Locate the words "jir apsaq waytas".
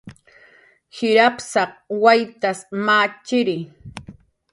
0.95-2.59